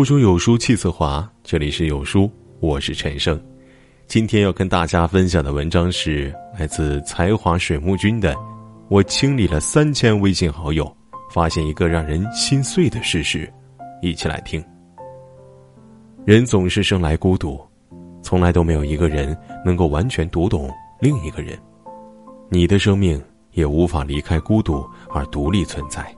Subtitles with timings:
[0.00, 3.38] 腹中有书气自华，这里是有书，我是陈胜。
[4.06, 8.34] 今天要跟大家分享的文章是来自才华水木君的。
[8.88, 10.90] 我清理了三千微信好友，
[11.30, 13.46] 发现一个让人心碎的事实，
[14.00, 14.64] 一起来听。
[16.24, 17.60] 人总是生来孤独，
[18.22, 19.36] 从来都没有一个人
[19.66, 21.58] 能够完全读懂另一个人。
[22.48, 23.22] 你的生命
[23.52, 26.10] 也无法离开孤独而独立存在。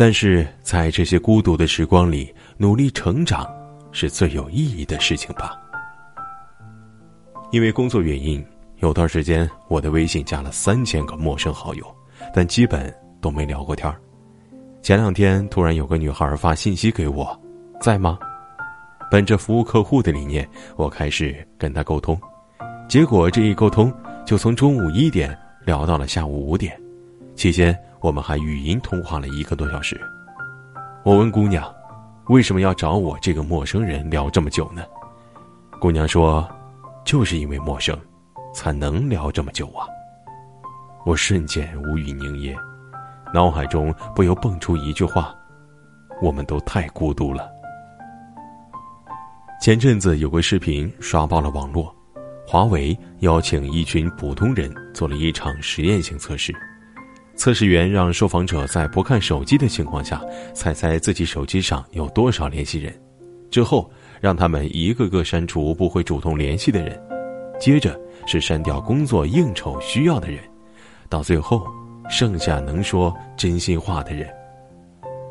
[0.00, 3.44] 但是在这些孤独的时光里，努力成长
[3.90, 5.60] 是最有意义的事情吧。
[7.50, 11.84] 因为工作原因，有段时间我的微信加了三千个陌生好友，
[12.32, 14.00] 但基本都没聊过天儿。
[14.82, 17.36] 前两天突然有个女孩发信息给我，
[17.80, 18.16] 在吗？
[19.10, 22.16] 本着服务客户的理念，我开始跟她沟通，
[22.88, 23.92] 结果这一沟通
[24.24, 26.80] 就从中午一点聊到了下午五点，
[27.38, 27.78] 期间。
[28.00, 30.00] 我们还语音通话了一个多小时。
[31.02, 31.68] 我问姑娘
[32.30, 34.84] ：“为什么要找我这个陌生人聊这么久呢？”
[35.80, 36.48] 姑娘说
[37.04, 37.98] ：“就是因为陌生，
[38.54, 39.84] 才能聊这么久啊。”
[41.04, 42.56] 我瞬间无语凝噎，
[43.34, 45.34] 脑海中不由蹦出一句话
[46.22, 47.50] ：“我们都太孤独了。”
[49.60, 51.92] 前阵子有个视频刷爆了网络，
[52.46, 56.54] 华为邀请一群普通人做了一场实验性测试。
[57.38, 60.20] 测试员让受访者在不看手机的情况下，
[60.52, 62.92] 猜猜自己手机上有多少联系人，
[63.48, 63.88] 之后
[64.20, 67.00] 让他们一个个删除不会主动联系的人，
[67.60, 70.40] 接着是删掉工作应酬需要的人，
[71.08, 71.64] 到最后
[72.10, 74.28] 剩下能说真心话的人。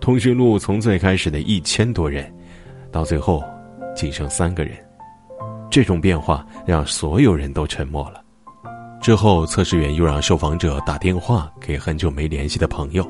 [0.00, 2.32] 通讯录从最开始的一千多人，
[2.92, 3.42] 到最后
[3.96, 4.76] 仅剩三个人，
[5.68, 8.22] 这种变化让所有人都沉默了。
[9.00, 13.08] 之后，测试员又让受访者打电话给很久没联系的朋友，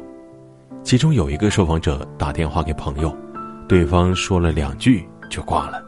[0.82, 3.16] 其中有一个受访者打电话给朋友，
[3.66, 5.82] 对方说了两句就挂了。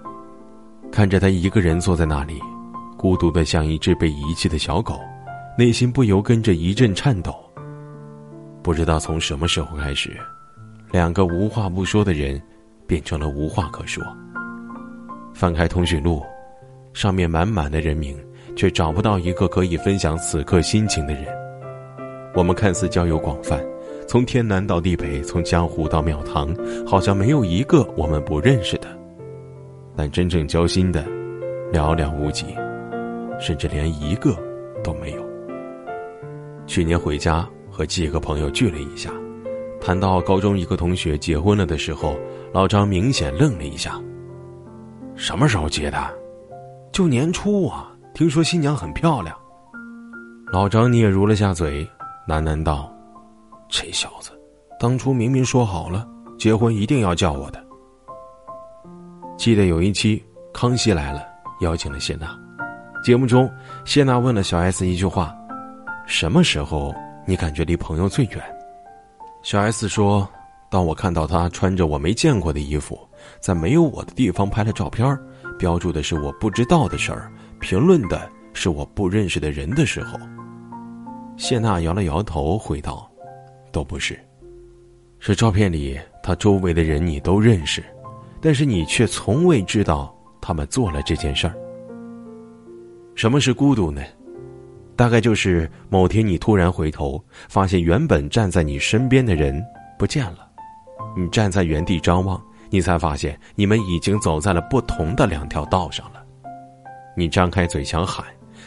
[0.90, 2.40] 看着他一个人坐在那里，
[2.96, 4.98] 孤独的像一只被遗弃的小狗，
[5.56, 7.34] 内心不由跟着一阵颤抖。
[8.62, 10.18] 不知道从什么时候开始，
[10.90, 12.42] 两个无话不说的人，
[12.86, 14.02] 变成了无话可说。
[15.32, 16.22] 翻开通讯录，
[16.92, 18.18] 上面满满的人名。
[18.60, 21.24] 却找不到一个可以分享此刻心情的人。
[22.34, 23.58] 我们看似交友广泛，
[24.06, 26.54] 从天南到地北，从江湖到庙堂，
[26.86, 28.86] 好像没有一个我们不认识的。
[29.96, 31.02] 但真正交心的，
[31.72, 32.44] 寥寥无几，
[33.40, 34.36] 甚至连一个
[34.84, 35.24] 都没有。
[36.66, 39.10] 去年回家和几个朋友聚了一下，
[39.80, 42.14] 谈到高中一个同学结婚了的时候，
[42.52, 43.98] 老张明显愣了一下。
[45.16, 45.96] 什么时候结的？
[46.92, 47.89] 就年初啊。
[48.20, 49.34] 听说新娘很漂亮，
[50.52, 51.90] 老张你也嚅了下嘴，
[52.28, 52.94] 喃喃道
[53.66, 54.30] ：“这小子，
[54.78, 56.06] 当初明明说好了，
[56.38, 57.64] 结婚一定要叫我的。”
[59.38, 60.18] 记得有一期
[60.52, 61.20] 《康熙来了》，
[61.64, 62.38] 邀请了谢娜，
[63.02, 63.50] 节目中
[63.86, 65.34] 谢娜问了小 S 一句话
[66.04, 66.94] ：“什么时候
[67.26, 68.42] 你感觉离朋友最远？”
[69.42, 70.28] 小 S 说
[70.70, 73.00] ：“当我看到他穿着我没见过的衣服，
[73.40, 75.18] 在没有我的地方拍了照片，
[75.58, 80.18] 标注的是我不知道的事儿。”评论的是我不认识的人的时候，
[81.36, 83.08] 谢娜摇了摇头，回道
[83.70, 84.18] ：“都不是，
[85.18, 87.84] 是照片里他周围的人你都认识，
[88.40, 91.54] 但是你却从未知道他们做了这件事儿。
[93.14, 94.02] 什么是孤独呢？
[94.96, 99.62] 大概就是某天你突然回头，发现原本站在你身边的人
[99.98, 100.48] 不见了，
[101.16, 106.19] 你站在原地张望，你才发现你们已经走在了不同的两条道上了。”
[107.20, 108.24] 你张开嘴想喊，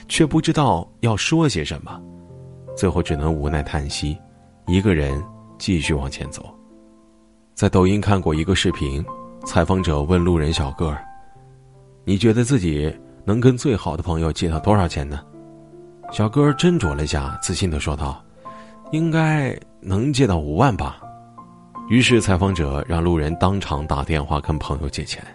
[0.07, 1.99] 却不知道要说些什么，
[2.77, 4.15] 最后只能无奈叹息，
[4.67, 5.19] 一个人
[5.57, 6.53] 继续往前走。
[7.55, 9.03] 在抖音看过一个视频，
[9.43, 10.95] 采访者问路人小哥
[12.05, 15.21] ：“你觉得自己能跟最好的朋友借到多少钱呢？”
[16.13, 18.23] 小哥斟酌了下，自信的说道
[18.93, 21.01] ：“应该能借到五万吧。”
[21.89, 25.25] 于是采访者让路人当场打电话跟朋友借钱。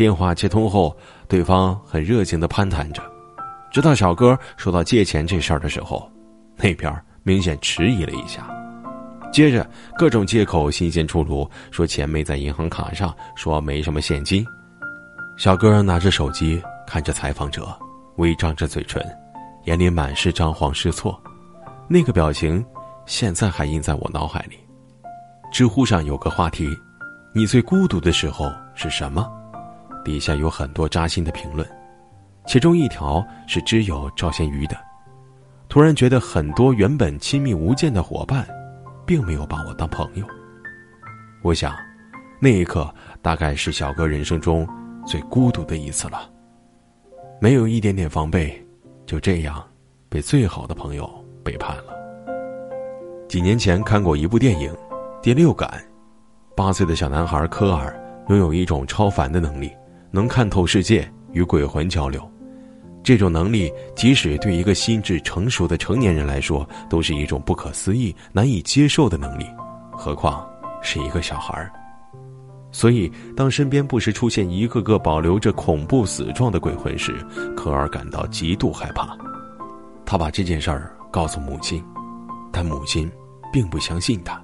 [0.00, 0.96] 电话接通后，
[1.28, 3.02] 对方很热情的攀谈着，
[3.70, 6.10] 直到小哥说到借钱这事儿的时候，
[6.56, 6.90] 那边
[7.22, 8.48] 明显迟疑了一下，
[9.30, 9.68] 接着
[9.98, 14.42] 各种借口新鲜出炉，说钱没在银行卡上，说没什么现金。
[15.36, 17.68] 小哥拿着手机看着采访者，
[18.16, 19.04] 微张着嘴唇，
[19.66, 21.22] 眼里满是张皇失措，
[21.90, 22.64] 那个表情
[23.04, 24.56] 现在还印在我脑海里。
[25.52, 26.66] 知乎上有个话题：
[27.34, 29.30] 你最孤独的时候是什么？
[30.04, 31.66] 底下有很多扎心的评论，
[32.46, 34.76] 其中一条是知友赵贤瑜的。
[35.68, 38.46] 突然觉得很多原本亲密无间的伙伴，
[39.06, 40.26] 并没有把我当朋友。
[41.42, 41.76] 我想，
[42.40, 42.92] 那一刻，
[43.22, 44.68] 大概是小哥人生中
[45.06, 46.28] 最孤独的一次了。
[47.40, 48.52] 没有一点点防备，
[49.06, 49.64] 就这样
[50.08, 51.08] 被最好的朋友
[51.44, 51.84] 背叛了。
[53.28, 54.72] 几年前看过一部电影
[55.22, 55.68] 《第六感》，
[56.56, 57.96] 八岁的小男孩科尔
[58.28, 59.70] 拥有一种超凡的能力，
[60.10, 62.28] 能看透世界，与鬼魂交流。
[63.02, 69.46] 这种能力，即使对一个心智成熟的成年人来说，都是一种不可思议、难以接受的能力，
[69.92, 70.46] 何况
[70.82, 71.70] 是一个小孩。
[72.72, 77.14] 所以，当身边不时出现一个个保留着恐怖死状的鬼魂时，
[77.56, 79.16] 科尔感到极度害怕。
[80.04, 81.82] 他把这件事儿告诉母亲，
[82.52, 83.10] 但母亲
[83.52, 84.40] 并不相信他，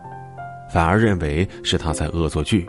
[0.72, 2.66] 反而认为是他在恶作剧。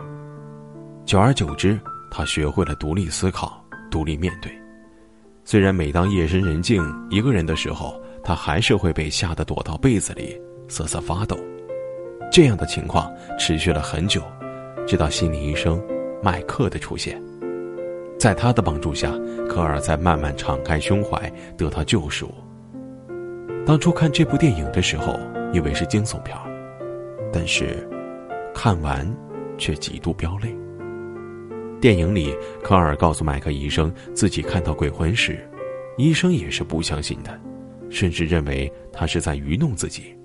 [1.04, 1.80] 久而久之，
[2.10, 4.50] 他学会了独立思考、独立面对。
[5.44, 11.38] 虽然每当夜深人静一个人的时候，他还是会被吓得躲到被子里瑟瑟发抖。
[12.30, 14.22] 这样的情况持续了很久。
[14.86, 15.78] 直到心理医生
[16.22, 17.22] 麦克的出现，
[18.18, 19.12] 在他的帮助下，
[19.46, 22.32] 科尔才慢慢敞开胸怀，得到救赎。
[23.66, 25.20] 当初看这部电影的时候，
[25.52, 26.34] 以为是惊悚片
[27.30, 27.86] 但是
[28.54, 29.06] 看完
[29.58, 30.57] 却极度飙泪。
[31.80, 35.48] 电影里，科尔告诉麦克医生自己看到鬼魂时，
[35.96, 37.38] 医生也是不相信的，
[37.88, 40.16] 甚至认为他是在愚弄自己。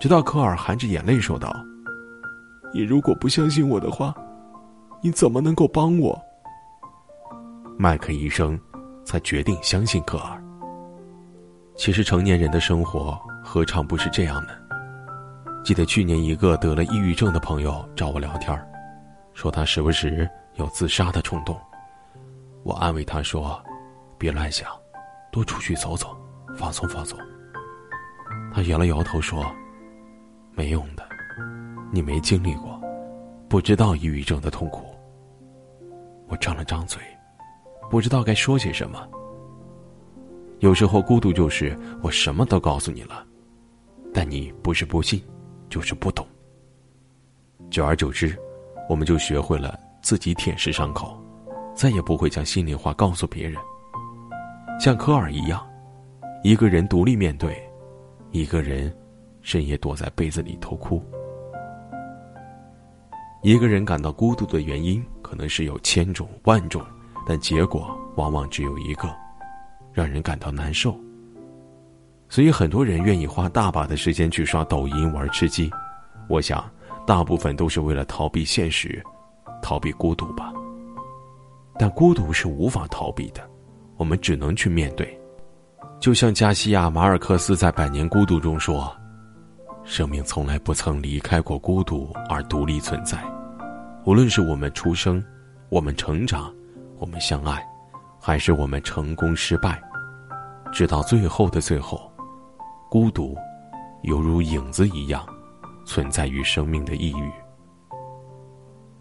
[0.00, 1.54] 直到科尔含着眼泪说道。
[2.72, 4.12] 你如果不相信我的话，
[5.00, 6.20] 你怎么能够帮我？
[7.78, 8.58] 麦克医生
[9.04, 10.42] 才决定相信科尔。
[11.76, 14.48] 其实成年人的生活何尝不是这样呢？
[15.64, 18.68] 记得去年一个得了抑郁症的朋友找我聊天儿
[19.34, 21.60] 说他时不时有自杀的冲动。
[22.62, 23.62] 我安慰他说
[24.16, 24.70] ：“别乱想，
[25.30, 26.16] 多出去走走，
[26.56, 27.18] 放松放松。”
[28.54, 29.44] 他摇了摇头说
[30.54, 31.06] ：“没用的。”
[31.92, 32.80] 你没经历过，
[33.48, 34.86] 不知道抑郁症的痛苦。
[36.26, 37.00] 我张了张嘴，
[37.88, 39.06] 不知道该说些什么。
[40.58, 43.24] 有时候孤独就是我什么都告诉你了，
[44.12, 45.22] 但你不是不信，
[45.68, 46.26] 就是不懂。
[47.70, 48.36] 久而久之，
[48.88, 51.18] 我们就学会了自己舔舐伤口，
[51.74, 53.60] 再也不会将心里话告诉别人。
[54.80, 55.64] 像科尔一样，
[56.42, 57.56] 一个人独立面对，
[58.30, 58.94] 一个人
[59.40, 61.02] 深夜躲在被子里偷哭。
[63.42, 66.82] 一个人感到孤独的原因可能是有千种万种，
[67.26, 69.08] 但结果往往只有一个，
[69.92, 70.98] 让人感到难受。
[72.28, 75.70] 所以很多人愿意花大把的时间去刷抖音、玩吃鸡，
[76.28, 76.64] 我想
[77.06, 79.02] 大部分都是为了逃避现实，
[79.62, 80.52] 逃避孤独吧。
[81.78, 83.42] 但孤独是无法逃避的，
[83.96, 85.20] 我们只能去面对。
[86.00, 88.94] 就像加西亚·马尔克斯在《百年孤独》中说
[89.84, 93.18] ：“生命从来不曾离开过孤独而独立存在。”
[94.04, 95.24] 无论是我们出生，
[95.70, 96.52] 我们成长，
[96.98, 97.64] 我们相爱，
[98.20, 99.82] 还是我们成功失败，
[100.72, 102.10] 直到最后的最后，
[102.90, 103.34] 孤独，
[104.02, 105.26] 犹如影子一样，
[105.84, 107.30] 存在于生命的抑郁。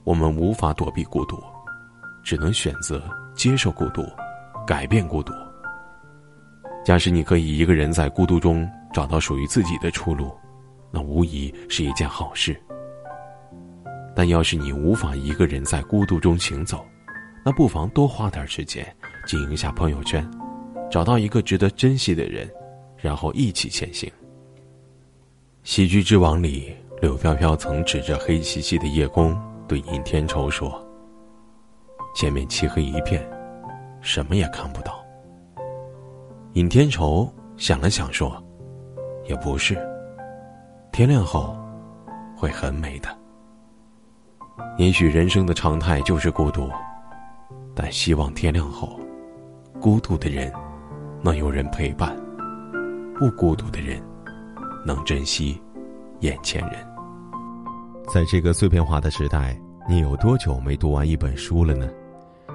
[0.03, 1.41] 我们无法躲避孤独，
[2.23, 3.01] 只能选择
[3.35, 4.03] 接受孤独，
[4.67, 5.33] 改变孤独。
[6.83, 10.35] 假使你可以一个人在孤独中找到属于自己的出路，
[10.91, 12.61] 那无疑是一件好事。
[14.15, 16.85] 但要是你无法一个人在孤独中行走，
[17.45, 18.85] 那不妨多花点时间
[19.25, 20.29] 经营下朋友圈，
[20.91, 22.47] 找到一个值得珍惜的人，
[22.97, 24.09] 然后一起前行。
[25.63, 29.33] 《喜剧之王》里，柳飘飘曾指着黑漆漆的夜空
[29.65, 30.85] 对尹天仇说
[32.13, 33.25] ：“前面漆黑一片，
[34.01, 35.01] 什么也看不到。”
[36.51, 38.43] 尹天仇想了想说
[39.25, 39.77] ：“也不是，
[40.91, 41.55] 天亮后，
[42.35, 43.07] 会很美的。”
[44.77, 46.69] 也许人生的常态就是孤独，
[47.73, 48.99] 但希望天亮后，
[49.79, 50.51] 孤独的人
[51.21, 52.13] 能有人陪伴，
[53.17, 54.03] 不孤独的人
[54.85, 55.59] 能珍惜
[56.19, 56.73] 眼前人。
[58.07, 61.89] 在这个碎片化的时代，你有多久没读完一本书了呢？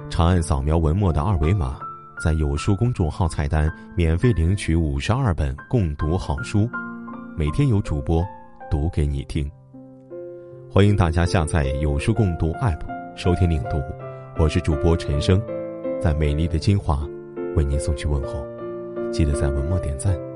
[0.09, 1.79] 长按扫描文末的二维码，
[2.23, 6.69] 在有书公众号菜单免费领取五十二本共读好书，
[7.35, 8.25] 每天有主播
[8.69, 9.49] 读给你听。
[10.71, 12.79] 欢迎大家下载有书共读 App
[13.15, 13.81] 收听领读，
[14.37, 15.41] 我是主播陈生，
[15.99, 17.07] 在美丽的金华
[17.55, 18.45] 为您送去问候，
[19.11, 20.28] 记得在文末点赞。